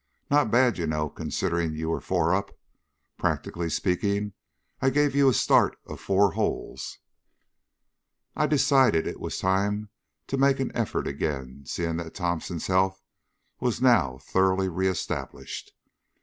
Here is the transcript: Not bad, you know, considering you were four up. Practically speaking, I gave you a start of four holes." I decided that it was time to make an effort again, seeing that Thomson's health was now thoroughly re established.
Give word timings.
Not 0.31 0.49
bad, 0.49 0.79
you 0.79 0.87
know, 0.87 1.09
considering 1.09 1.75
you 1.75 1.89
were 1.89 2.01
four 2.01 2.33
up. 2.33 2.57
Practically 3.19 3.69
speaking, 3.69 4.33
I 4.81 4.89
gave 4.89 5.13
you 5.13 5.29
a 5.29 5.33
start 5.35 5.77
of 5.85 5.99
four 5.99 6.31
holes." 6.31 6.97
I 8.35 8.47
decided 8.47 9.05
that 9.05 9.11
it 9.11 9.19
was 9.19 9.37
time 9.37 9.89
to 10.25 10.37
make 10.37 10.59
an 10.59 10.75
effort 10.75 11.05
again, 11.05 11.65
seeing 11.67 11.97
that 11.97 12.15
Thomson's 12.15 12.65
health 12.65 13.03
was 13.59 13.79
now 13.79 14.17
thoroughly 14.17 14.69
re 14.69 14.87
established. 14.87 15.71